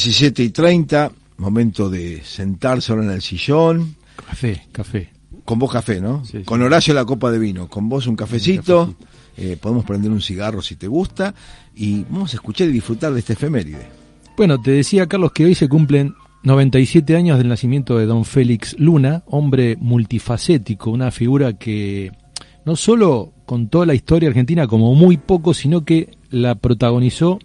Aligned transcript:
17 0.00 0.44
y 0.44 0.50
30, 0.50 1.10
momento 1.38 1.90
de 1.90 2.22
sentarse 2.22 2.92
ahora 2.92 3.04
en 3.06 3.10
el 3.10 3.22
sillón. 3.22 3.96
Café, 4.24 4.62
café. 4.70 5.10
Con 5.44 5.58
vos 5.58 5.72
café, 5.72 6.00
¿no? 6.00 6.24
Sí, 6.24 6.38
sí. 6.38 6.44
Con 6.44 6.62
Horacio 6.62 6.94
la 6.94 7.04
copa 7.04 7.32
de 7.32 7.40
vino, 7.40 7.66
con 7.68 7.88
vos 7.88 8.06
un 8.06 8.14
cafecito, 8.14 8.82
Un 8.84 8.92
cafecito. 8.94 9.10
eh, 9.36 9.56
podemos 9.60 9.84
prender 9.84 10.12
un 10.12 10.20
cigarro 10.20 10.62
si 10.62 10.76
te 10.76 10.86
gusta 10.86 11.34
y 11.74 12.04
vamos 12.08 12.32
a 12.32 12.36
escuchar 12.36 12.68
y 12.68 12.72
disfrutar 12.72 13.12
de 13.12 13.18
este 13.18 13.32
efeméride. 13.32 13.84
Bueno, 14.36 14.60
te 14.62 14.70
decía 14.70 15.08
Carlos 15.08 15.32
que 15.32 15.44
hoy 15.44 15.56
se 15.56 15.68
cumplen 15.68 16.14
97 16.44 17.16
años 17.16 17.38
del 17.38 17.48
nacimiento 17.48 17.98
de 17.98 18.06
don 18.06 18.24
Félix 18.24 18.76
Luna, 18.78 19.24
hombre 19.26 19.76
multifacético, 19.80 20.92
una 20.92 21.10
figura 21.10 21.54
que 21.54 22.12
no 22.64 22.76
solo 22.76 23.32
contó 23.44 23.84
la 23.84 23.94
historia 23.94 24.28
argentina 24.28 24.68
como 24.68 24.94
muy 24.94 25.16
poco, 25.16 25.52
sino 25.52 25.84
que 25.84 26.10
la 26.30 26.54
protagonizó 26.54 27.40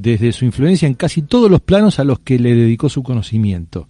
desde 0.00 0.32
su 0.32 0.44
influencia 0.44 0.86
en 0.86 0.94
casi 0.94 1.22
todos 1.22 1.50
los 1.50 1.60
planos 1.60 1.98
a 1.98 2.04
los 2.04 2.20
que 2.20 2.38
le 2.38 2.54
dedicó 2.54 2.88
su 2.88 3.02
conocimiento. 3.02 3.88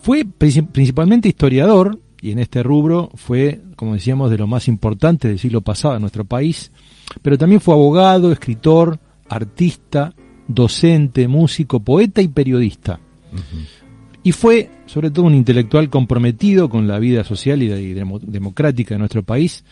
Fue 0.00 0.24
princi- 0.24 0.66
principalmente 0.66 1.28
historiador, 1.28 1.98
y 2.20 2.30
en 2.30 2.38
este 2.38 2.62
rubro 2.62 3.10
fue, 3.14 3.60
como 3.76 3.94
decíamos, 3.94 4.30
de 4.30 4.38
lo 4.38 4.46
más 4.46 4.68
importante 4.68 5.28
del 5.28 5.38
siglo 5.38 5.60
pasado 5.60 5.94
en 5.96 6.00
nuestro 6.00 6.24
país, 6.24 6.70
pero 7.22 7.36
también 7.36 7.60
fue 7.60 7.74
abogado, 7.74 8.32
escritor, 8.32 8.98
artista, 9.28 10.14
docente, 10.48 11.28
músico, 11.28 11.80
poeta 11.80 12.22
y 12.22 12.28
periodista. 12.28 13.00
Y 14.22 14.32
fue, 14.32 14.70
sobre 14.86 15.10
todo, 15.10 15.26
un 15.26 15.34
intelectual 15.34 15.90
comprometido 15.90 16.70
con 16.70 16.86
la 16.86 16.98
vida 16.98 17.24
social 17.24 17.62
y, 17.62 17.68
de- 17.68 17.82
y 17.82 17.92
demo- 17.94 18.20
democrática 18.20 18.94
de 18.94 18.98
nuestro 19.00 19.22
país 19.22 19.64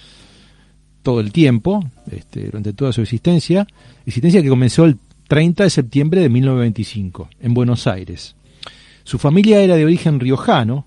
todo 1.02 1.20
el 1.20 1.32
tiempo, 1.32 1.82
este, 2.10 2.44
durante 2.46 2.72
toda 2.74 2.92
su 2.92 3.00
existencia, 3.00 3.66
existencia 4.06 4.42
que 4.42 4.48
comenzó 4.48 4.84
el 4.84 4.96
30 5.32 5.64
de 5.64 5.70
septiembre 5.70 6.20
de 6.20 6.28
1925 6.28 7.30
en 7.40 7.54
Buenos 7.54 7.86
Aires. 7.86 8.36
Su 9.02 9.16
familia 9.16 9.62
era 9.62 9.76
de 9.76 9.86
origen 9.86 10.20
riojano, 10.20 10.86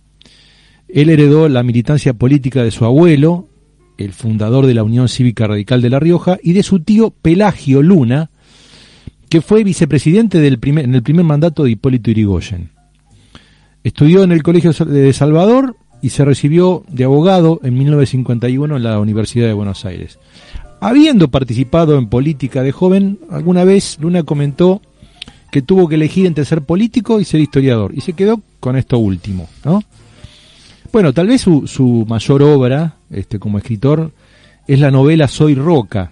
él 0.88 1.09
heredó 1.09 1.50
la 1.50 1.64
militancia 1.64 2.14
política 2.14 2.64
de 2.64 2.70
su 2.70 2.86
abuelo, 2.86 3.50
el 3.97 4.14
fundador 4.14 4.67
de 4.67 4.75
la 4.75 4.83
Unión 4.83 5.09
Cívica 5.09 5.47
Radical 5.47 5.81
de 5.81 5.89
La 5.89 6.00
Rioja, 6.00 6.38
y 6.44 6.53
de 6.53 6.61
su 6.61 6.81
tío 6.81 7.09
Pelagio 7.09 7.81
Luna, 7.81 8.30
que 9.30 9.42
fue 9.42 9.64
vicepresidente 9.64 10.38
en 10.38 10.94
el 10.94 11.02
primer 11.02 11.25
mandato 11.25 11.64
de 11.64 11.72
Hipólito 11.72 12.11
Yrigoyen. 12.11 12.70
Estudió 13.83 14.22
en 14.22 14.31
el 14.31 14.44
Colegio 14.44 14.73
de 14.73 15.11
Salvador 15.14 15.75
y 16.03 16.09
se 16.09 16.23
recibió 16.23 16.83
de 16.88 17.05
abogado 17.05 17.61
en 17.64 17.80
1951 17.80 18.77
en 18.77 18.83
la 18.83 19.00
Universidad 19.00 19.48
de 19.48 19.53
Buenos 19.53 19.86
Aires. 19.86 20.20
Habiendo 20.80 21.30
participado 21.30 21.98
en 21.98 22.08
política 22.08 22.62
de 22.62 22.72
joven, 22.72 23.20
alguna 23.31 23.64
vez 23.64 23.98
Luna 24.00 24.23
comentó 24.23 24.82
que 25.52 25.62
tuvo 25.62 25.88
que 25.88 25.95
elegir 25.95 26.26
entre 26.26 26.45
ser 26.45 26.62
político 26.62 27.20
y 27.20 27.26
ser 27.26 27.40
historiador, 27.42 27.94
y 27.95 28.02
se 28.02 28.14
quedó 28.14 28.42
con 28.59 28.76
esto 28.76 28.98
último, 29.00 29.48
¿no? 29.64 29.84
Bueno, 30.92 31.14
tal 31.14 31.28
vez 31.28 31.42
su, 31.42 31.66
su 31.67 32.06
mayor 32.08 32.42
obra 32.44 32.95
este, 33.09 33.40
como 33.40 33.58
escritor 33.58 34.12
es 34.67 34.80
la 34.80 34.92
novela 34.92 35.28
Soy 35.28 35.56
Roca, 35.56 36.12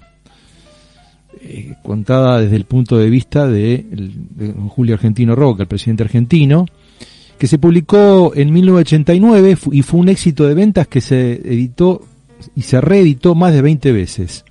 eh, 1.42 1.76
contada 1.84 2.40
desde 2.40 2.56
el 2.56 2.66
punto 2.66 2.98
de 2.98 3.10
vista 3.10 3.48
de, 3.48 3.86
de 3.92 4.54
Julio 4.70 4.96
Argentino 4.96 5.36
Roca, 5.36 5.64
el 5.64 5.68
presidente 5.70 6.04
argentino, 6.04 6.66
que 7.38 7.48
se 7.48 7.58
publicó 7.58 8.32
en 8.36 8.52
1989 8.54 9.56
fu- 9.58 9.74
y 9.74 9.82
fue 9.82 10.00
un 10.00 10.10
éxito 10.10 10.48
de 10.48 10.54
ventas 10.54 10.88
que 10.88 11.02
se 11.02 11.34
editó 11.34 12.02
y 12.56 12.62
se 12.62 12.80
reeditó 12.80 13.36
más 13.36 13.54
de 13.54 13.62
20 13.62 13.92
veces. 13.92 14.46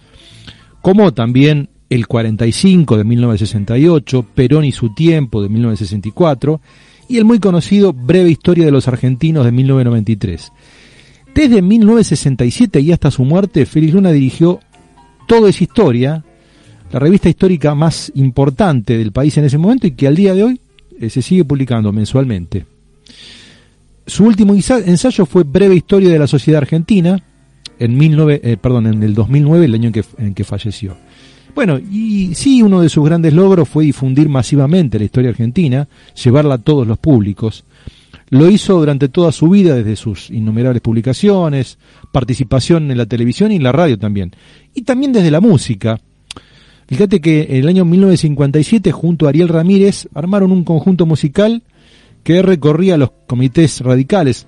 Como 0.83 1.13
también 1.15 1.69
El 1.89 2.07
45 2.07 2.97
de 2.97 3.05
1968, 3.05 4.27
Perón 4.35 4.65
y 4.65 4.73
su 4.73 4.95
tiempo 4.95 5.43
de 5.43 5.49
1964 5.49 6.61
y 7.09 7.19
el 7.19 7.25
muy 7.25 7.39
conocido 7.39 7.93
Breve 7.93 8.31
Historia 8.31 8.65
de 8.65 8.71
los 8.71 8.89
Argentinos 8.89 9.45
de 9.45 9.53
1993. 9.53 10.53
Desde 11.35 11.63
1967 11.63 12.81
y 12.81 12.93
hasta 12.93 13.11
su 13.11 13.25
muerte, 13.25 13.67
Félix 13.67 13.95
Luna 13.95 14.11
dirigió 14.13 14.61
Todo 15.29 15.49
es 15.49 15.61
Historia, 15.63 16.25
la 16.93 16.99
revista 16.99 17.29
histórica 17.29 17.75
más 17.75 18.11
importante 18.15 18.99
del 18.99 19.13
país 19.13 19.37
en 19.39 19.45
ese 19.45 19.59
momento 19.59 19.87
y 19.87 19.93
que 19.93 20.07
al 20.07 20.17
día 20.17 20.35
de 20.35 20.45
hoy 20.45 20.61
eh, 21.01 21.09
se 21.11 21.23
sigue 21.23 21.45
publicando 21.45 21.93
mensualmente. 21.93 22.67
Su 24.07 24.25
último 24.25 24.55
ensa- 24.55 24.83
ensayo 24.85 25.27
fue 25.27 25.45
Breve 25.45 25.75
Historia 25.77 26.11
de 26.11 26.19
la 26.19 26.27
Sociedad 26.27 26.61
Argentina, 26.63 27.23
en, 27.85 27.99
19, 27.99 28.41
eh, 28.45 28.59
en 28.63 29.03
el 29.03 29.15
2009, 29.15 29.65
el 29.67 29.75
año 29.75 29.87
en 29.89 29.93
que, 29.93 30.05
en 30.19 30.35
que 30.35 30.45
falleció. 30.45 30.97
Bueno, 31.55 31.79
y 31.79 32.35
sí, 32.35 32.63
uno 32.63 32.81
de 32.81 32.89
sus 32.89 33.05
grandes 33.05 33.33
logros 33.33 33.69
fue 33.69 33.85
difundir 33.85 34.29
masivamente 34.29 34.99
la 34.99 35.05
historia 35.05 35.31
argentina, 35.31 35.89
llevarla 36.23 36.55
a 36.55 36.59
todos 36.59 36.87
los 36.87 36.99
públicos. 36.99 37.65
Lo 38.31 38.49
hizo 38.49 38.79
durante 38.79 39.09
toda 39.11 39.31
su 39.33 39.51
vida, 39.51 39.75
desde 39.75 39.97
sus 39.97 40.31
innumerables 40.31 40.81
publicaciones, 40.81 41.79
participación 42.13 42.91
en 42.91 42.97
la 42.97 43.05
televisión 43.05 43.53
y 43.53 43.57
en 43.57 43.63
la 43.63 43.73
radio 43.73 43.99
también. 43.99 44.33
Y 44.73 44.83
también 44.83 45.13
desde 45.13 45.31
la 45.31 45.41
música. 45.41 46.01
Fíjate 46.87 47.21
que 47.21 47.49
en 47.51 47.57
el 47.57 47.69
año 47.69 47.85
1957, 47.85 48.91
junto 48.93 49.27
a 49.27 49.29
Ariel 49.29 49.49
Ramírez, 49.49 50.09
armaron 50.15 50.53
un 50.53 50.65
conjunto 50.65 51.05
musical 51.05 51.63
que 52.23 52.41
recorría 52.41 52.97
los 52.97 53.11
comités 53.27 53.81
radicales, 53.81 54.47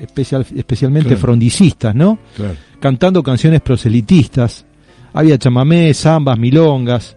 especial- 0.00 0.46
especialmente 0.56 1.08
Claro. 1.10 1.20
frondicistas, 1.20 1.94
¿no? 1.94 2.18
Claro. 2.36 2.54
cantando 2.80 3.22
canciones 3.22 3.60
proselitistas. 3.60 4.64
Había 5.12 5.36
chamamé, 5.38 5.92
zambas, 5.92 6.38
milongas. 6.38 7.16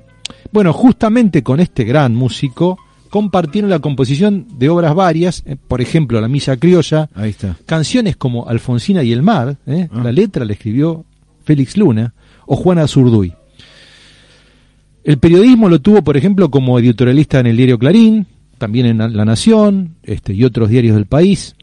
Bueno, 0.51 0.73
justamente 0.73 1.41
con 1.43 1.59
este 1.61 1.83
gran 1.85 2.13
músico 2.15 2.77
compartieron 3.09 3.69
la 3.69 3.79
composición 3.79 4.45
de 4.57 4.69
obras 4.69 4.93
varias, 4.95 5.43
eh, 5.45 5.55
por 5.55 5.79
ejemplo, 5.81 6.19
La 6.19 6.27
Misa 6.27 6.57
Criolla, 6.57 7.09
Ahí 7.15 7.29
está. 7.29 7.55
canciones 7.65 8.17
como 8.17 8.47
Alfonsina 8.49 9.03
y 9.03 9.11
el 9.13 9.21
Mar, 9.21 9.57
¿eh? 9.67 9.87
Ah. 9.91 10.01
la 10.03 10.11
letra 10.11 10.43
la 10.45 10.53
escribió 10.53 11.05
Félix 11.45 11.77
Luna, 11.77 12.13
o 12.45 12.55
Juana 12.55 12.87
Zurduy. 12.87 13.33
El 15.03 15.17
periodismo 15.17 15.69
lo 15.69 15.79
tuvo, 15.79 16.01
por 16.01 16.15
ejemplo, 16.17 16.49
como 16.49 16.79
editorialista 16.79 17.39
en 17.39 17.47
el 17.47 17.57
diario 17.57 17.77
Clarín, 17.77 18.25
también 18.57 18.85
en 18.85 18.97
La 18.97 19.25
Nación 19.25 19.95
este, 20.03 20.33
y 20.33 20.43
otros 20.45 20.69
diarios 20.69 20.95
del 20.95 21.05
país, 21.05 21.55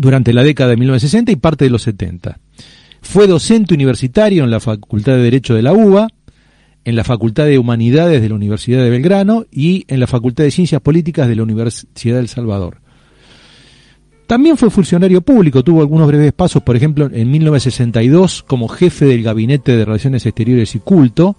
durante 0.00 0.32
la 0.32 0.42
década 0.42 0.70
de 0.70 0.78
1960 0.78 1.30
y 1.30 1.36
parte 1.36 1.66
de 1.66 1.70
los 1.70 1.82
70. 1.82 2.40
Fue 3.02 3.26
docente 3.26 3.74
universitario 3.74 4.44
en 4.44 4.50
la 4.50 4.58
Facultad 4.58 5.12
de 5.12 5.22
Derecho 5.22 5.54
de 5.54 5.60
la 5.60 5.74
UBA, 5.74 6.08
en 6.86 6.96
la 6.96 7.04
Facultad 7.04 7.44
de 7.44 7.58
Humanidades 7.58 8.22
de 8.22 8.30
la 8.30 8.34
Universidad 8.34 8.82
de 8.82 8.88
Belgrano 8.88 9.44
y 9.52 9.84
en 9.88 10.00
la 10.00 10.06
Facultad 10.06 10.44
de 10.44 10.52
Ciencias 10.52 10.80
Políticas 10.80 11.28
de 11.28 11.36
la 11.36 11.42
Universidad 11.42 12.16
del 12.16 12.28
Salvador. 12.28 12.80
También 14.26 14.56
fue 14.56 14.70
funcionario 14.70 15.20
público, 15.20 15.62
tuvo 15.62 15.82
algunos 15.82 16.06
breves 16.06 16.32
pasos, 16.32 16.62
por 16.62 16.76
ejemplo, 16.76 17.10
en 17.12 17.30
1962 17.30 18.42
como 18.44 18.68
jefe 18.68 19.04
del 19.04 19.22
Gabinete 19.22 19.76
de 19.76 19.84
Relaciones 19.84 20.24
Exteriores 20.24 20.74
y 20.74 20.78
Culto, 20.78 21.36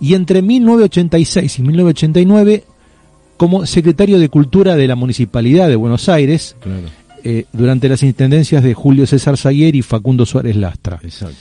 y 0.00 0.14
entre 0.14 0.42
1986 0.42 1.58
y 1.58 1.62
1989 1.62 2.64
como 3.36 3.66
secretario 3.66 4.20
de 4.20 4.28
Cultura 4.28 4.76
de 4.76 4.86
la 4.86 4.94
Municipalidad 4.94 5.68
de 5.68 5.74
Buenos 5.74 6.08
Aires. 6.08 6.54
Eh, 7.24 7.46
durante 7.52 7.88
las 7.88 8.02
intendencias 8.02 8.62
de 8.62 8.74
Julio 8.74 9.06
César 9.06 9.36
Zaguer 9.36 9.74
y 9.74 9.82
Facundo 9.82 10.26
Suárez 10.26 10.56
Lastra. 10.56 10.98
Exacto. 11.02 11.36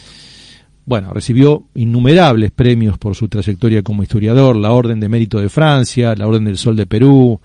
Bueno, 0.85 1.13
recibió 1.13 1.63
innumerables 1.73 2.51
premios 2.51 2.97
por 2.97 3.15
su 3.15 3.27
trayectoria 3.27 3.81
como 3.81 4.03
historiador, 4.03 4.55
la 4.55 4.71
Orden 4.71 4.99
de 4.99 5.09
Mérito 5.09 5.39
de 5.39 5.49
Francia, 5.49 6.15
la 6.15 6.27
Orden 6.27 6.45
del 6.45 6.57
Sol 6.57 6.75
de 6.75 6.85
Perú, 6.85 7.39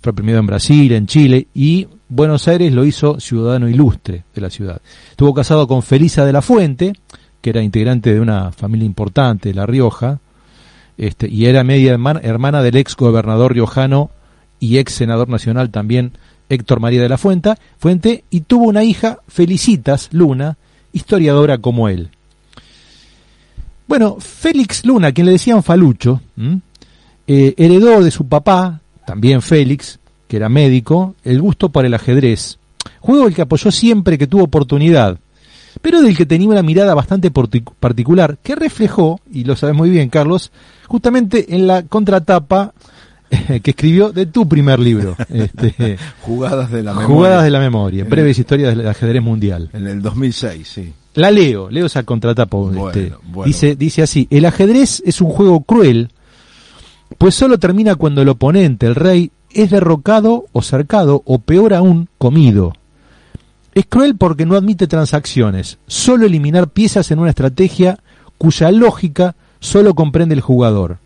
fue 0.00 0.12
premiado 0.12 0.40
en 0.40 0.46
Brasil, 0.46 0.92
en 0.92 1.06
Chile 1.06 1.46
y 1.54 1.86
Buenos 2.08 2.46
Aires 2.46 2.72
lo 2.72 2.84
hizo 2.84 3.18
ciudadano 3.20 3.68
ilustre 3.68 4.24
de 4.34 4.40
la 4.40 4.50
ciudad. 4.50 4.82
Estuvo 5.10 5.32
casado 5.32 5.66
con 5.66 5.82
Felisa 5.82 6.26
de 6.26 6.32
la 6.32 6.42
Fuente, 6.42 6.92
que 7.40 7.50
era 7.50 7.62
integrante 7.62 8.12
de 8.12 8.20
una 8.20 8.52
familia 8.52 8.84
importante 8.84 9.48
de 9.48 9.54
La 9.54 9.64
Rioja, 9.64 10.20
este, 10.98 11.28
y 11.28 11.46
era 11.46 11.64
media 11.64 11.92
hermana, 11.92 12.20
hermana 12.22 12.62
del 12.62 12.76
ex 12.76 12.96
gobernador 12.96 13.54
riojano 13.54 14.10
y 14.60 14.78
ex 14.78 14.92
senador 14.92 15.28
nacional 15.28 15.70
también, 15.70 16.12
Héctor 16.52 16.80
María 16.80 17.02
de 17.02 17.08
la 17.08 17.18
Fuente, 17.18 17.54
Fuente, 17.78 18.24
y 18.30 18.42
tuvo 18.42 18.64
una 18.64 18.84
hija, 18.84 19.18
Felicitas 19.26 20.08
Luna, 20.12 20.56
historiadora 20.92 21.58
como 21.58 21.88
él. 21.88 22.10
Bueno, 23.88 24.16
Félix 24.20 24.84
Luna, 24.84 25.12
quien 25.12 25.26
le 25.26 25.32
decían 25.32 25.62
Falucho, 25.62 26.20
eh, 27.26 27.54
heredó 27.56 28.02
de 28.02 28.10
su 28.10 28.26
papá, 28.26 28.80
también 29.06 29.42
Félix, 29.42 29.98
que 30.28 30.36
era 30.36 30.48
médico, 30.48 31.14
el 31.24 31.40
gusto 31.40 31.70
por 31.70 31.84
el 31.84 31.94
ajedrez, 31.94 32.58
juego 33.00 33.26
el 33.26 33.34
que 33.34 33.42
apoyó 33.42 33.70
siempre 33.70 34.18
que 34.18 34.26
tuvo 34.26 34.44
oportunidad, 34.44 35.18
pero 35.80 36.02
del 36.02 36.16
que 36.16 36.26
tenía 36.26 36.48
una 36.48 36.62
mirada 36.62 36.94
bastante 36.94 37.30
particular, 37.30 38.38
que 38.42 38.54
reflejó, 38.54 39.20
y 39.32 39.44
lo 39.44 39.56
sabes 39.56 39.74
muy 39.74 39.90
bien, 39.90 40.10
Carlos, 40.10 40.52
justamente 40.86 41.54
en 41.54 41.66
la 41.66 41.82
contratapa 41.82 42.74
que 43.62 43.70
escribió 43.70 44.12
de 44.12 44.26
tu 44.26 44.48
primer 44.48 44.78
libro, 44.78 45.16
este, 45.28 45.98
Jugadas 46.20 46.70
de 46.70 46.82
la 46.82 46.92
memoria. 46.92 47.08
Jugadas 47.08 47.44
de 47.44 47.50
la 47.50 47.60
Memoria, 47.60 48.04
breves 48.04 48.38
historias 48.38 48.76
del 48.76 48.86
ajedrez 48.86 49.22
mundial. 49.22 49.70
En 49.72 49.86
el 49.86 50.02
2006, 50.02 50.68
sí. 50.68 50.92
La 51.14 51.30
leo, 51.30 51.68
leo 51.70 51.86
esa 51.86 52.02
contratapa. 52.04 52.56
Bueno, 52.56 52.88
este, 52.88 53.12
bueno. 53.24 53.46
Dice, 53.46 53.76
dice 53.76 54.02
así, 54.02 54.26
el 54.30 54.44
ajedrez 54.46 55.02
es 55.04 55.20
un 55.20 55.30
juego 55.30 55.60
cruel 55.62 56.10
pues 57.18 57.34
solo 57.34 57.58
termina 57.58 57.94
cuando 57.94 58.22
el 58.22 58.28
oponente, 58.28 58.86
el 58.86 58.94
rey, 58.94 59.30
es 59.50 59.70
derrocado 59.70 60.46
o 60.52 60.62
cercado 60.62 61.22
o 61.24 61.38
peor 61.38 61.74
aún, 61.74 62.08
comido. 62.18 62.72
Es 63.74 63.86
cruel 63.86 64.16
porque 64.16 64.46
no 64.46 64.56
admite 64.56 64.86
transacciones, 64.86 65.78
solo 65.86 66.26
eliminar 66.26 66.68
piezas 66.68 67.10
en 67.10 67.18
una 67.18 67.30
estrategia 67.30 67.98
cuya 68.38 68.70
lógica 68.70 69.34
solo 69.60 69.94
comprende 69.94 70.34
el 70.34 70.40
jugador. 70.40 70.98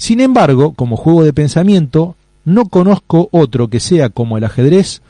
Sin 0.00 0.22
embargo, 0.22 0.72
como 0.72 0.96
juego 0.96 1.24
de 1.24 1.34
pensamiento, 1.34 2.16
no 2.46 2.70
conozco 2.70 3.28
otro 3.32 3.68
que 3.68 3.80
sea 3.80 4.08
como 4.08 4.38
el 4.38 4.44
ajedrez, 4.44 5.02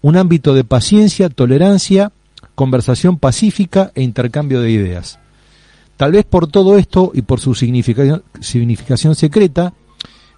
un 0.00 0.16
ámbito 0.16 0.54
de 0.54 0.64
paciencia, 0.64 1.28
tolerancia, 1.28 2.12
conversación 2.54 3.18
pacífica 3.18 3.92
e 3.94 4.02
intercambio 4.02 4.62
de 4.62 4.70
ideas. 4.70 5.18
Tal 5.98 6.12
vez 6.12 6.24
por 6.24 6.46
todo 6.46 6.78
esto 6.78 7.10
y 7.12 7.20
por 7.20 7.40
su 7.40 7.54
significación, 7.54 9.14
secreta, 9.14 9.74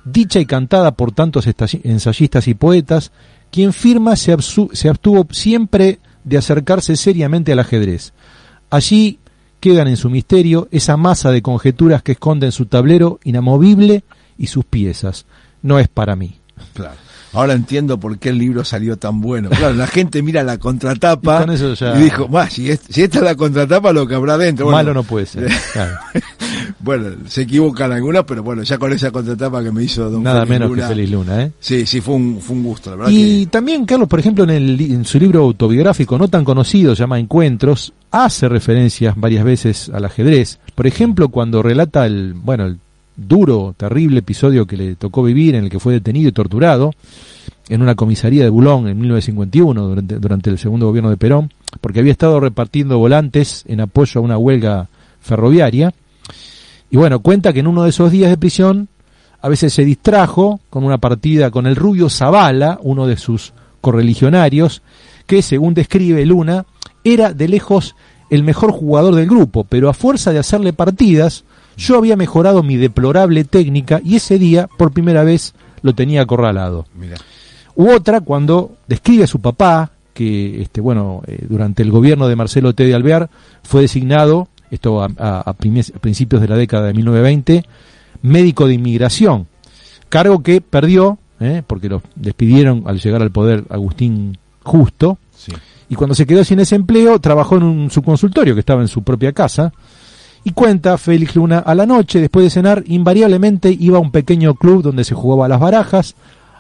dicha 0.05 0.41
y 0.41 0.45
cantada 0.45 0.91
por 0.91 1.13
tantos 1.13 1.47
ensayistas 1.85 2.49
y 2.49 2.55
poetas, 2.55 3.13
quien 3.53 3.73
firma 3.73 4.17
se, 4.17 4.35
se 4.73 4.89
abstuvo 4.89 5.25
siempre 5.31 6.01
de 6.25 6.37
acercarse 6.37 6.97
seriamente 6.97 7.53
al 7.53 7.61
ajedrez. 7.61 8.13
Allí 8.71 9.21
quedan 9.61 9.89
en 9.89 9.97
su 9.97 10.11
misterio 10.11 10.69
esa 10.71 10.97
masa 10.97 11.31
de 11.31 11.43
conjeturas 11.43 12.03
que 12.03 12.13
esconden 12.13 12.51
su 12.53 12.67
tablero 12.67 13.21
inamovible 13.25 14.03
y 14.37 14.49
sus 14.49 14.65
piezas. 14.65 15.27
No 15.63 15.79
es 15.79 15.89
para 15.89 16.17
mí. 16.17 16.41
Claro. 16.75 16.97
Ahora 17.33 17.53
entiendo 17.53 18.01
por 18.01 18.19
qué 18.19 18.31
el 18.31 18.39
libro 18.39 18.65
salió 18.65 18.97
tan 18.97 19.21
bueno. 19.21 19.51
Claro, 19.51 19.75
la 19.75 19.87
gente 19.87 20.21
mira 20.23 20.43
la 20.43 20.59
contratapa 20.59 21.47
y, 21.97 21.99
dijo, 22.03 22.29
si, 22.49 22.71
esta 22.71 23.19
es 23.19 23.23
la 23.23 23.37
contratapa, 23.37 23.93
lo 23.93 24.07
que 24.07 24.17
habrá 24.17 24.37
dentro. 24.37 24.69
Malo 24.69 24.93
no 24.93 25.05
puede 25.05 25.27
ser. 25.27 25.49
bueno, 26.83 27.09
se 27.29 27.43
equivocan 27.43 27.93
algunas, 27.93 28.25
pero 28.25 28.43
bueno, 28.43 28.63
ya 28.63 28.79
con 28.79 28.93
esa 28.93 29.11
contratapa 29.11 29.63
que 29.63 29.71
me 29.71 29.85
hizo 29.85 30.11
Don 30.11 30.23
Nada 30.23 30.47
menos 30.47 30.75
que 30.75 30.83
Feliz 30.83 31.11
Luna, 31.11 31.43
¿eh? 31.43 31.53
Sí, 31.61 31.87
sí, 31.87 32.01
fue 32.01 32.15
un, 32.15 32.41
fue 32.41 32.57
un 32.57 32.63
gusto, 32.63 32.91
la 32.91 32.97
verdad. 32.97 33.13
Y 33.13 33.47
también, 33.47 33.85
Carlos, 33.85 34.09
por 34.09 34.19
ejemplo, 34.19 34.45
en, 34.45 34.51
el, 34.51 34.81
en 34.81 35.05
su 35.05 35.19
libro 35.19 35.41
autobiográfico, 35.43 36.17
no 36.19 36.29
tan 36.29 36.45
conocido, 36.45 36.95
se 36.95 37.01
llama 37.01 37.19
Encuentros, 37.19 37.93
hace 38.11 38.49
referencias 38.49 39.15
varias 39.17 39.45
veces 39.45 39.91
al 39.93 40.05
ajedrez. 40.05 40.59
Por 40.75 40.87
ejemplo, 40.87 41.29
cuando 41.29 41.63
relata 41.63 42.07
el, 42.07 42.35
bueno, 42.35 42.67
el 42.67 42.79
duro, 43.17 43.75
terrible 43.77 44.21
episodio 44.21 44.67
que 44.67 44.77
le 44.77 44.95
tocó 44.97 45.23
vivir, 45.23 45.55
en 45.55 45.65
el 45.65 45.71
que 45.71 45.81
fue 45.81 45.93
detenido 45.93 46.31
y 46.31 46.33
torturado 46.33 46.93
en 47.69 47.83
una 47.83 47.95
comisaría 47.95 48.43
de 48.43 48.51
Bulón 48.51 48.89
en 48.89 48.99
1951, 48.99 49.87
durante, 49.87 50.19
durante 50.19 50.51
el 50.51 50.59
segundo 50.59 50.87
gobierno 50.87 51.09
de 51.09 51.17
Perón, 51.17 51.53
porque 51.81 52.01
había 52.01 52.13
estado 52.13 52.41
repartiendo 52.41 52.99
volantes 52.99 53.65
en 53.69 53.81
apoyo 53.81 54.21
a 54.21 54.25
una 54.25 54.37
huelga 54.37 54.89
ferroviaria. 55.21 55.95
Y 56.91 56.97
bueno, 56.97 57.21
cuenta 57.21 57.53
que 57.53 57.61
en 57.61 57.69
uno 57.69 57.85
de 57.85 57.91
esos 57.91 58.11
días 58.11 58.31
de 58.31 58.37
prisión, 58.37 58.89
a 59.41 59.49
veces 59.49 59.73
se 59.73 59.85
distrajo 59.85 60.61
con 60.71 60.85
una 60.85 60.99
partida 60.99 61.51
con 61.51 61.67
el 61.67 61.77
rubio 61.77 62.11
Zavala, 62.11 62.79
uno 62.83 63.07
de 63.07 63.17
sus 63.17 63.53
correligionarios, 63.81 64.83
que 65.27 65.43
según 65.43 65.75
describe 65.75 66.27
Luna, 66.27 66.67
era 67.05 67.33
de 67.33 67.49
lejos 67.49 67.95
el 68.31 68.43
mejor 68.45 68.73
jugador 68.73 69.15
del 69.15 69.27
grupo, 69.27 69.65
pero 69.65 69.89
a 69.89 69.95
fuerza 69.95 70.33
de 70.33 70.39
hacerle 70.39 70.73
partidas, 70.73 71.45
yo 71.77 71.97
había 71.97 72.17
mejorado 72.17 72.63
mi 72.63 72.77
deplorable 72.77 73.45
técnica 73.45 74.01
y 74.05 74.17
ese 74.17 74.39
día, 74.39 74.69
por 74.77 74.93
primera 74.93 75.25
vez, 75.25 75.55
lo 75.83 75.95
tenía 75.95 76.23
acorralado. 76.23 76.87
U 77.75 77.91
otra 77.91 78.21
cuando 78.21 78.77
describe 78.87 79.25
a 79.25 79.29
su 79.29 79.41
papá, 79.41 79.91
que 80.13 80.63
este, 80.63 80.81
bueno, 80.81 81.23
eh, 81.27 81.47
durante 81.49 81.83
el 81.83 81.91
gobierno 81.91 82.29
de 82.29 82.37
Marcelo 82.37 82.75
T. 82.75 82.85
de 82.85 82.95
Alvear 82.95 83.31
fue 83.63 83.83
designado, 83.83 84.49
esto 84.71 85.03
a, 85.03 85.53
principios 85.55 86.41
de 86.41 86.49
la 86.49 86.57
década 86.57 86.87
de 86.87 86.95
1920, 86.95 87.65
médico 88.23 88.67
de 88.67 88.75
inmigración, 88.75 89.47
cargo 90.09 90.43
que 90.43 90.61
perdió, 90.61 91.19
eh, 91.41 91.63
porque 91.67 91.89
lo 91.89 92.03
despidieron 92.15 92.85
al 92.87 93.01
llegar 93.01 93.23
al 93.23 93.31
poder 93.31 93.65
Agustín 93.71 94.39
Justo, 94.63 95.19
y 95.89 95.95
cuando 95.95 96.15
se 96.15 96.27
quedó 96.27 96.45
sin 96.45 96.61
ese 96.61 96.77
empleo, 96.77 97.19
trabajó 97.19 97.57
en 97.57 97.63
un, 97.65 97.91
su 97.91 98.03
consultorio 98.03 98.55
que 98.55 98.61
estaba 98.61 98.83
en 98.83 98.89
su 98.89 99.03
propia 99.03 99.33
casa, 99.33 99.73
y 100.45 100.53
cuenta 100.53 100.97
Félix 100.97 101.35
Luna, 101.37 101.59
a 101.59 101.75
la 101.75 101.87
noche, 101.87 102.21
después 102.21 102.45
de 102.45 102.51
cenar, 102.51 102.85
invariablemente 102.87 103.77
iba 103.79 103.99
a 103.99 104.01
un 104.01 104.11
pequeño 104.11 104.55
club 104.55 104.83
donde 104.83 105.05
se 105.05 105.15
jugaba 105.15 105.47
a 105.47 105.49
las 105.49 105.61
barajas, 105.61 106.15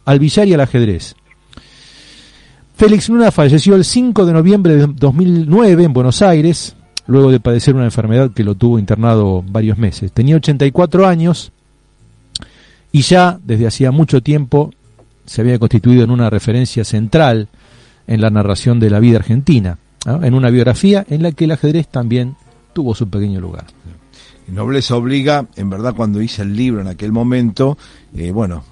al 0.04 0.18
billar 0.18 0.48
y 0.48 0.54
al 0.54 0.60
ajedrez. 0.60 1.14
Félix 2.74 3.08
Luna 3.08 3.30
falleció 3.30 3.76
el 3.76 3.84
5 3.84 4.24
de 4.24 4.32
noviembre 4.32 4.76
de 4.76 4.86
2009 4.86 5.84
en 5.84 5.92
Buenos 5.92 6.22
Aires, 6.22 6.74
luego 7.10 7.30
de 7.32 7.40
padecer 7.40 7.74
una 7.74 7.84
enfermedad 7.84 8.30
que 8.30 8.44
lo 8.44 8.54
tuvo 8.54 8.78
internado 8.78 9.42
varios 9.46 9.78
meses. 9.78 10.12
Tenía 10.12 10.36
84 10.36 11.06
años 11.06 11.52
y 12.92 13.02
ya 13.02 13.38
desde 13.44 13.66
hacía 13.66 13.90
mucho 13.90 14.22
tiempo 14.22 14.70
se 15.26 15.40
había 15.40 15.58
constituido 15.58 16.04
en 16.04 16.10
una 16.10 16.30
referencia 16.30 16.84
central 16.84 17.48
en 18.06 18.20
la 18.20 18.30
narración 18.30 18.80
de 18.80 18.90
la 18.90 19.00
vida 19.00 19.18
argentina, 19.18 19.78
en 20.06 20.34
una 20.34 20.50
biografía 20.50 21.04
en 21.08 21.22
la 21.22 21.32
que 21.32 21.44
el 21.44 21.52
ajedrez 21.52 21.88
también 21.88 22.36
tuvo 22.72 22.94
su 22.94 23.08
pequeño 23.08 23.40
lugar. 23.40 23.66
Nobleza 24.48 24.96
obliga, 24.96 25.46
en 25.56 25.70
verdad 25.70 25.94
cuando 25.94 26.20
hice 26.20 26.42
el 26.42 26.56
libro 26.56 26.80
en 26.80 26.88
aquel 26.88 27.12
momento, 27.12 27.78
eh, 28.14 28.32
bueno, 28.32 28.64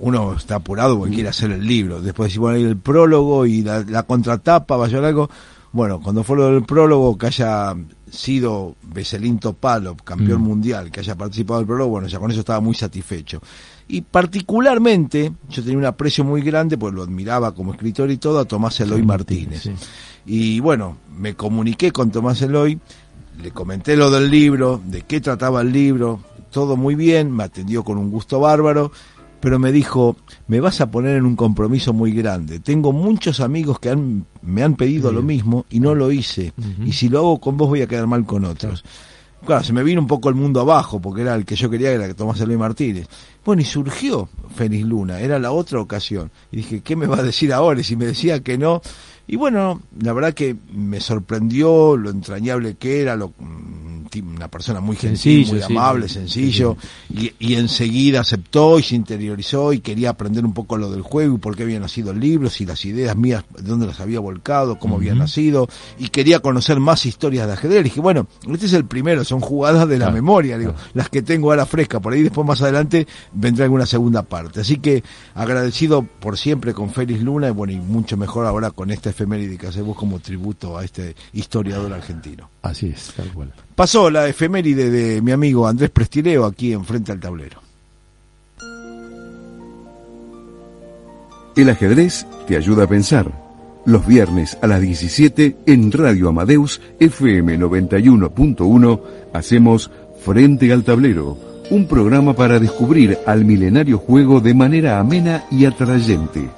uno 0.00 0.34
está 0.34 0.56
apurado 0.56 0.98
porque 0.98 1.14
quiere 1.14 1.28
hacer 1.28 1.50
el 1.50 1.66
libro, 1.66 2.00
después 2.00 2.28
decir, 2.28 2.40
bueno, 2.40 2.58
el 2.58 2.76
prólogo 2.76 3.46
y 3.46 3.62
la, 3.62 4.02
contratapa, 4.04 4.76
va 4.76 4.86
a 4.86 5.06
algo, 5.06 5.28
bueno, 5.76 6.00
cuando 6.00 6.24
fue 6.24 6.38
lo 6.38 6.50
del 6.50 6.64
prólogo, 6.64 7.18
que 7.18 7.26
haya 7.26 7.76
sido 8.10 8.76
Beselín 8.82 9.38
Topalov, 9.38 10.02
campeón 10.02 10.40
mm. 10.40 10.44
mundial, 10.44 10.90
que 10.90 11.00
haya 11.00 11.14
participado 11.14 11.60
del 11.60 11.66
prólogo, 11.66 11.90
bueno, 11.90 12.08
ya 12.08 12.18
con 12.18 12.30
eso 12.30 12.40
estaba 12.40 12.60
muy 12.60 12.74
satisfecho. 12.74 13.42
Y 13.86 14.00
particularmente, 14.00 15.32
yo 15.50 15.62
tenía 15.62 15.78
un 15.78 15.84
aprecio 15.84 16.24
muy 16.24 16.40
grande, 16.40 16.78
pues 16.78 16.94
lo 16.94 17.02
admiraba 17.02 17.54
como 17.54 17.72
escritor 17.74 18.10
y 18.10 18.16
todo, 18.16 18.38
a 18.38 18.46
Tomás 18.46 18.80
Eloy 18.80 19.02
Martínez. 19.02 19.68
Y 20.24 20.60
bueno, 20.60 20.96
me 21.14 21.34
comuniqué 21.34 21.92
con 21.92 22.10
Tomás 22.10 22.40
Eloy, 22.40 22.80
le 23.42 23.50
comenté 23.50 23.96
lo 23.96 24.10
del 24.10 24.30
libro, 24.30 24.80
de 24.82 25.02
qué 25.02 25.20
trataba 25.20 25.60
el 25.60 25.72
libro, 25.72 26.20
todo 26.50 26.76
muy 26.76 26.94
bien, 26.94 27.30
me 27.30 27.44
atendió 27.44 27.84
con 27.84 27.98
un 27.98 28.10
gusto 28.10 28.40
bárbaro, 28.40 28.92
pero 29.40 29.58
me 29.58 29.72
dijo, 29.72 30.16
me 30.48 30.60
vas 30.60 30.80
a 30.80 30.90
poner 30.90 31.16
en 31.16 31.26
un 31.26 31.36
compromiso 31.36 31.92
muy 31.92 32.12
grande. 32.12 32.60
Tengo 32.60 32.92
muchos 32.92 33.40
amigos 33.40 33.78
que 33.78 33.90
han, 33.90 34.26
me 34.42 34.62
han 34.62 34.76
pedido 34.76 35.12
lo 35.12 35.22
mismo 35.22 35.66
y 35.70 35.80
no 35.80 35.94
lo 35.94 36.10
hice. 36.10 36.52
Y 36.84 36.92
si 36.92 37.08
lo 37.08 37.18
hago 37.18 37.40
con 37.40 37.56
vos 37.56 37.68
voy 37.68 37.82
a 37.82 37.86
quedar 37.86 38.06
mal 38.06 38.24
con 38.24 38.44
otros. 38.44 38.84
Claro. 39.44 39.62
se 39.62 39.72
me 39.72 39.84
vino 39.84 40.00
un 40.00 40.08
poco 40.08 40.28
el 40.28 40.34
mundo 40.34 40.60
abajo, 40.60 41.00
porque 41.00 41.22
era 41.22 41.34
el 41.34 41.44
que 41.44 41.54
yo 41.54 41.70
quería, 41.70 41.90
que 41.90 42.04
era 42.04 42.14
Tomás 42.14 42.40
Luis 42.40 42.58
Martínez. 42.58 43.06
Bueno, 43.44 43.62
y 43.62 43.64
surgió 43.64 44.28
Félix 44.56 44.84
Luna, 44.84 45.20
era 45.20 45.38
la 45.38 45.52
otra 45.52 45.80
ocasión. 45.80 46.32
Y 46.50 46.56
dije, 46.56 46.80
¿qué 46.80 46.96
me 46.96 47.06
va 47.06 47.18
a 47.18 47.22
decir 47.22 47.52
ahora? 47.52 47.80
Y 47.80 47.84
si 47.84 47.94
me 47.94 48.06
decía 48.06 48.42
que 48.42 48.58
no, 48.58 48.82
y 49.28 49.36
bueno, 49.36 49.82
la 50.00 50.12
verdad 50.12 50.34
que 50.34 50.56
me 50.72 51.00
sorprendió 51.00 51.96
lo 51.96 52.10
entrañable 52.10 52.74
que 52.76 53.02
era, 53.02 53.16
lo, 53.16 53.32
una 54.20 54.48
persona 54.48 54.80
muy 54.80 54.96
gentil, 54.96 55.46
muy 55.48 55.62
amable, 55.62 56.08
sencillo, 56.08 56.76
y, 57.12 57.32
y, 57.38 57.54
enseguida 57.54 58.20
aceptó 58.20 58.78
y 58.78 58.82
se 58.82 58.94
interiorizó 58.94 59.72
y 59.72 59.80
quería 59.80 60.10
aprender 60.10 60.44
un 60.44 60.52
poco 60.52 60.76
lo 60.76 60.90
del 60.90 61.02
juego 61.02 61.36
y 61.36 61.38
por 61.38 61.56
qué 61.56 61.64
había 61.64 61.80
nacido 61.80 62.10
el 62.10 62.20
libro, 62.20 62.50
si 62.50 62.66
las 62.66 62.84
ideas 62.84 63.16
mías, 63.16 63.44
de 63.56 63.62
dónde 63.62 63.86
las 63.86 64.00
había 64.00 64.20
volcado, 64.20 64.78
cómo 64.78 64.96
había 64.96 65.14
nacido, 65.14 65.68
y 65.98 66.08
quería 66.08 66.40
conocer 66.40 66.80
más 66.80 67.06
historias 67.06 67.46
de 67.46 67.54
ajedrez. 67.54 67.80
Y 67.80 67.84
dije, 67.84 68.00
bueno, 68.00 68.26
este 68.52 68.66
es 68.66 68.72
el 68.72 68.84
primero, 68.84 69.24
son 69.24 69.40
jugadas 69.40 69.88
de 69.88 69.98
la 69.98 70.10
memoria, 70.10 70.58
digo, 70.58 70.74
las 70.94 71.08
que 71.08 71.22
tengo 71.22 71.50
ahora 71.50 71.66
fresca, 71.66 72.00
por 72.00 72.12
ahí 72.12 72.22
después 72.22 72.46
más 72.46 72.62
adelante 72.62 73.06
vendrá 73.32 73.64
alguna 73.64 73.86
segunda 73.86 74.22
parte. 74.22 74.60
Así 74.60 74.78
que 74.78 75.02
agradecido 75.34 76.02
por 76.02 76.38
siempre 76.38 76.72
con 76.72 76.90
Félix 76.90 77.22
Luna 77.22 77.48
y 77.48 77.52
bueno, 77.52 77.72
y 77.72 77.76
mucho 77.76 78.16
mejor 78.16 78.46
ahora 78.46 78.70
con 78.70 78.90
esta 78.90 79.10
efeméride 79.10 79.58
que 79.58 79.66
hacemos 79.66 79.96
como 79.96 80.20
tributo 80.20 80.76
a 80.78 80.84
este 80.84 81.14
historiador 81.32 81.92
argentino. 81.92 82.50
Así 82.66 82.88
es, 82.88 83.12
tal 83.16 83.32
cual. 83.32 83.52
Pasó 83.74 84.10
la 84.10 84.26
efeméride 84.26 84.90
de 84.90 85.22
mi 85.22 85.30
amigo 85.30 85.68
Andrés 85.68 85.90
Prestileo 85.90 86.44
aquí 86.44 86.72
enfrente 86.72 87.12
al 87.12 87.20
tablero. 87.20 87.60
El 91.54 91.70
ajedrez 91.70 92.26
te 92.46 92.56
ayuda 92.56 92.84
a 92.84 92.86
pensar. 92.88 93.32
Los 93.86 94.04
viernes 94.04 94.58
a 94.60 94.66
las 94.66 94.80
17 94.80 95.58
en 95.66 95.92
Radio 95.92 96.28
Amadeus 96.28 96.80
FM 96.98 97.58
91.1 97.58 99.00
hacemos 99.32 99.90
Frente 100.24 100.72
al 100.72 100.82
Tablero, 100.82 101.38
un 101.70 101.86
programa 101.86 102.34
para 102.34 102.58
descubrir 102.58 103.16
al 103.26 103.44
milenario 103.44 103.98
juego 103.98 104.40
de 104.40 104.54
manera 104.54 104.98
amena 104.98 105.44
y 105.52 105.66
atrayente. 105.66 106.50